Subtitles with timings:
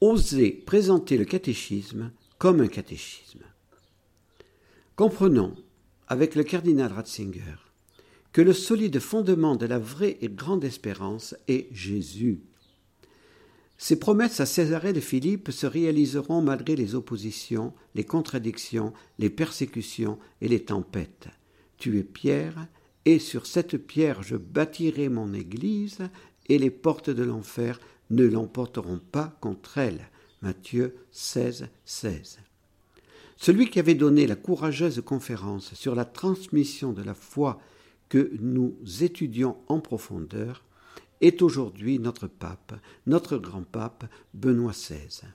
[0.00, 3.44] oser présenter le catéchisme comme un catéchisme.
[4.96, 5.54] Comprenons,
[6.08, 7.56] avec le cardinal Ratzinger,
[8.32, 12.40] que le solide fondement de la vraie et grande espérance est Jésus.
[13.76, 20.18] Ses promesses à Césarée de Philippe se réaliseront malgré les oppositions, les contradictions, les persécutions
[20.40, 21.28] et les tempêtes.
[21.78, 22.68] Tu es Pierre,
[23.06, 25.98] et sur cette pierre je bâtirai mon Église,
[26.50, 27.80] et les portes de l'enfer
[28.10, 30.10] ne l'emporteront pas contre elle.
[30.42, 32.40] Matthieu 16, 16.
[33.36, 37.60] Celui qui avait donné la courageuse conférence sur la transmission de la foi
[38.08, 40.64] que nous étudions en profondeur
[41.20, 42.74] est aujourd'hui notre pape,
[43.06, 45.28] notre grand pape Benoît XVI.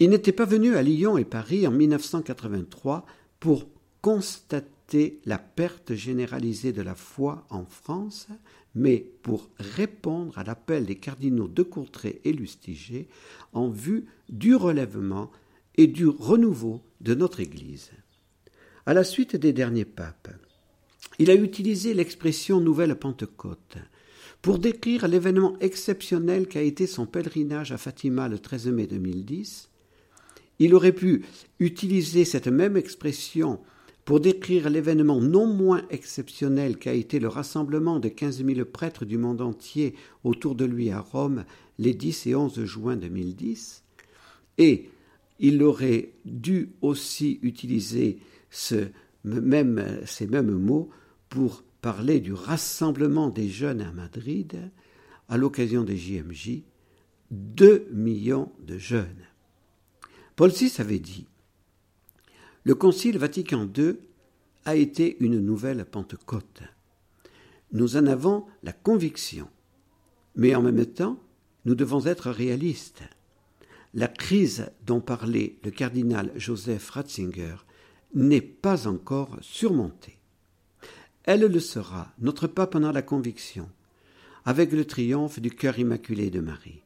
[0.00, 3.06] Il n'était pas venu à Lyon et Paris en 1983
[3.38, 3.68] pour
[4.00, 4.81] constater
[5.24, 8.28] la perte généralisée de la foi en France,
[8.74, 13.08] mais pour répondre à l'appel des cardinaux de Courtrai et Lustiger
[13.52, 15.30] en vue du relèvement
[15.76, 17.90] et du renouveau de notre Église.
[18.86, 20.30] À la suite des derniers papes,
[21.18, 23.76] il a utilisé l'expression Nouvelle Pentecôte
[24.40, 29.70] pour décrire l'événement exceptionnel qu'a été son pèlerinage à Fatima le 13 mai 2010.
[30.58, 31.24] Il aurait pu
[31.60, 33.60] utiliser cette même expression
[34.04, 39.16] pour décrire l'événement non moins exceptionnel qu'a été le rassemblement de 15 000 prêtres du
[39.16, 41.44] monde entier autour de lui à Rome
[41.78, 43.84] les 10 et 11 juin 2010,
[44.58, 44.90] et
[45.38, 48.18] il aurait dû aussi utiliser
[48.50, 48.88] ce
[49.24, 50.90] même, ces mêmes mots
[51.28, 54.70] pour parler du rassemblement des jeunes à Madrid
[55.28, 56.60] à l'occasion des JMJ,
[57.30, 59.26] 2 millions de jeunes.
[60.36, 61.26] Paul VI avait dit
[62.64, 63.96] Le Concile Vatican II
[64.64, 66.62] a été une nouvelle Pentecôte.
[67.72, 69.48] Nous en avons la conviction,
[70.36, 71.18] mais en même temps,
[71.64, 73.02] nous devons être réalistes.
[73.94, 77.56] La crise dont parlait le cardinal Joseph Ratzinger
[78.14, 80.18] n'est pas encore surmontée.
[81.24, 83.68] Elle le sera, notre pape en a la conviction,
[84.44, 86.82] avec le triomphe du cœur immaculé de Marie.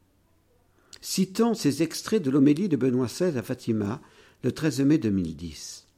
[1.02, 4.00] Citons ces extraits de l'homélie de Benoît XVI à Fatima
[4.46, 5.88] le 13 mai 2010.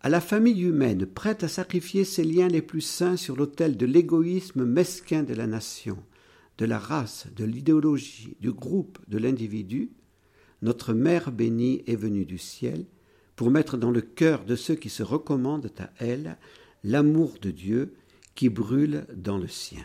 [0.00, 3.84] À la famille humaine prête à sacrifier ses liens les plus saints sur l'autel de
[3.84, 5.98] l'égoïsme mesquin de la nation,
[6.58, 9.90] de la race, de l'idéologie, du groupe, de l'individu,
[10.62, 12.86] notre Mère bénie est venue du ciel
[13.34, 16.38] pour mettre dans le cœur de ceux qui se recommandent à elle
[16.84, 17.92] l'amour de Dieu
[18.36, 19.84] qui brûle dans le sien.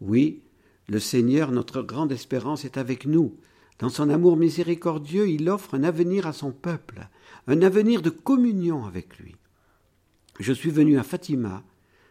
[0.00, 0.42] Oui,
[0.86, 3.36] le Seigneur, notre grande espérance, est avec nous.
[3.78, 7.08] Dans son amour miséricordieux, il offre un avenir à son peuple,
[7.46, 9.36] un avenir de communion avec lui.
[10.40, 11.62] Je suis venu à Fatima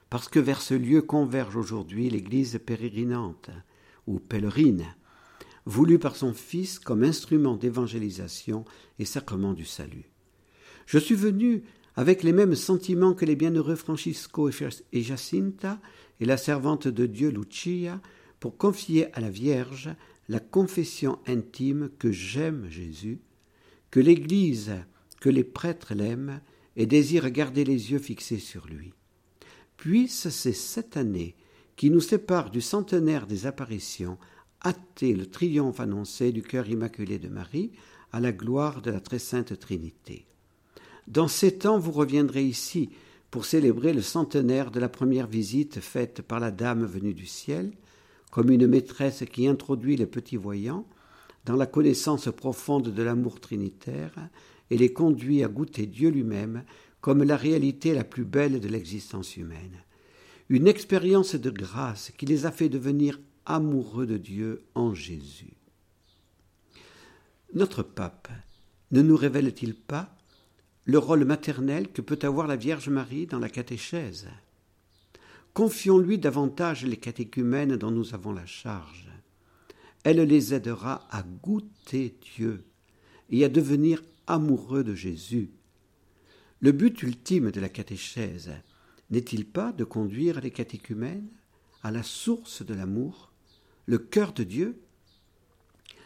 [0.10, 3.50] parce que vers ce lieu converge aujourd'hui l'Église pérégrinante,
[4.06, 4.86] ou pèlerine,
[5.66, 8.64] voulue par son Fils comme instrument d'évangélisation
[9.00, 10.10] et sacrement du salut.
[10.86, 11.64] Je suis venu
[11.98, 15.80] avec les mêmes sentiments que les bienheureux Francisco et Jacinta
[16.22, 18.00] et la servante de Dieu Lucia
[18.40, 19.90] pour confier à la Vierge
[20.30, 23.20] la confession intime que j'aime Jésus,
[23.92, 24.74] que l'Église,
[25.20, 26.42] que les prêtres l'aiment
[26.76, 28.94] et désirent garder les yeux fixés sur lui.
[29.78, 31.36] Puisse ces sept années
[31.76, 34.18] qui nous séparent du centenaire des apparitions
[34.66, 37.72] hâter le triomphe annoncé du cœur immaculé de Marie
[38.12, 40.26] à la gloire de la très sainte Trinité.
[41.08, 42.90] Dans sept ans, vous reviendrez ici
[43.32, 47.72] pour célébrer le centenaire de la première visite faite par la Dame venue du ciel,
[48.38, 50.86] comme une maîtresse qui introduit les petits voyants
[51.46, 54.14] dans la connaissance profonde de l'amour trinitaire
[54.70, 56.64] et les conduit à goûter Dieu lui-même
[57.02, 59.82] comme la réalité la plus belle de l'existence humaine.
[60.50, 65.58] Une expérience de grâce qui les a fait devenir amoureux de Dieu en Jésus.
[67.56, 68.30] Notre pape
[68.92, 70.16] ne nous révèle-t-il pas
[70.86, 74.28] le rôle maternel que peut avoir la Vierge Marie dans la catéchèse?
[75.58, 79.08] Confions-lui davantage les catéchumènes dont nous avons la charge.
[80.04, 82.64] Elle les aidera à goûter Dieu
[83.32, 85.50] et à devenir amoureux de Jésus.
[86.60, 88.52] Le but ultime de la catéchèse
[89.10, 91.32] n'est-il pas de conduire les catéchumènes
[91.82, 93.32] à la source de l'amour,
[93.88, 94.80] le cœur de Dieu?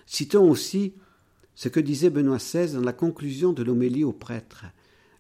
[0.06, 0.94] Citons aussi
[1.56, 4.64] ce que disait Benoît XVI dans la conclusion de l'homélie aux prêtres,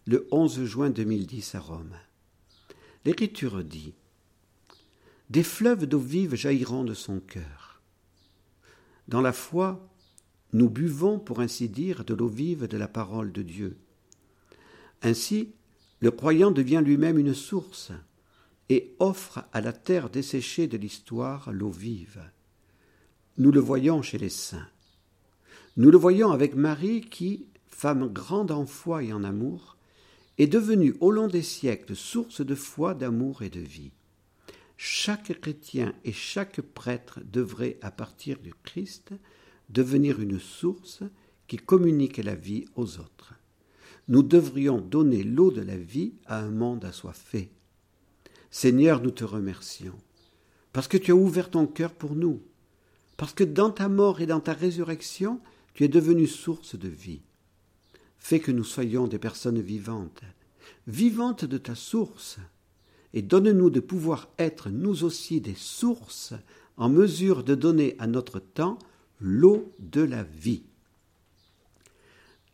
[0.07, 1.95] le 11 juin 2010 à Rome.
[3.03, 3.93] L'Écriture dit
[5.31, 7.81] Des fleuves d'eau vive jailliront de son cœur.
[9.07, 9.87] Dans la foi,
[10.51, 13.77] nous buvons, pour ainsi dire, de l'eau vive de la parole de Dieu.
[15.01, 15.53] Ainsi,
[16.01, 17.93] le croyant devient lui-même une source
[18.67, 22.21] et offre à la terre desséchée de l'histoire l'eau vive.
[23.37, 24.67] Nous le voyons chez les saints.
[25.77, 29.77] Nous le voyons avec Marie qui, femme grande en foi et en amour,
[30.39, 33.93] est devenue au long des siècles source de foi, d'amour et de vie.
[34.83, 39.13] Chaque chrétien et chaque prêtre devrait, à partir du Christ,
[39.69, 41.03] devenir une source
[41.47, 43.35] qui communique la vie aux autres.
[44.07, 47.51] Nous devrions donner l'eau de la vie à un monde assoiffé.
[48.49, 49.99] Seigneur, nous te remercions,
[50.73, 52.41] parce que tu as ouvert ton cœur pour nous,
[53.17, 55.41] parce que dans ta mort et dans ta résurrection,
[55.75, 57.21] tu es devenu source de vie.
[58.17, 60.23] Fais que nous soyons des personnes vivantes,
[60.87, 62.39] vivantes de ta source,
[63.13, 66.33] et donne-nous de pouvoir être nous aussi des sources
[66.77, 68.79] en mesure de donner à notre temps
[69.19, 70.63] l'eau de la vie.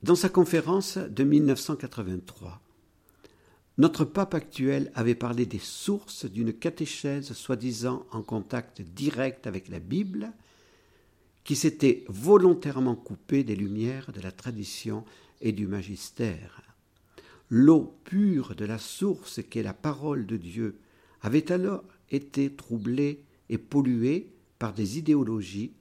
[0.03, 2.61] Dans sa conférence de 1983,
[3.77, 9.79] notre pape actuel avait parlé des sources d'une catéchèse soi-disant en contact direct avec la
[9.79, 10.33] Bible,
[11.43, 15.05] qui s'était volontairement coupée des lumières de la tradition
[15.41, 16.66] et du magistère.
[17.49, 20.79] L'eau pure de la source qu'est la parole de Dieu
[21.21, 25.71] avait alors été troublée et polluée par des idéologies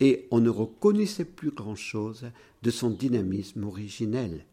[0.00, 2.30] et on ne reconnaissait plus grand-chose
[2.62, 4.46] de son dynamisme originel.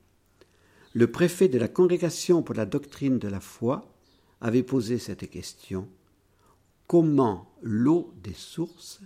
[0.94, 3.94] Le préfet de la Congrégation pour la doctrine de la foi
[4.42, 5.88] avait posé cette question
[6.86, 9.02] Comment l'eau des sources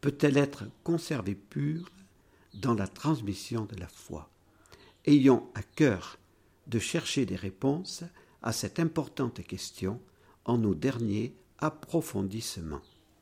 [0.00, 1.90] peut-elle être conservée pure
[2.54, 4.30] dans la transmission de la foi?
[5.04, 6.18] Ayons à cœur
[6.68, 8.04] de chercher des réponses
[8.42, 10.00] à cette importante question
[10.44, 12.82] en nos derniers approfondissements.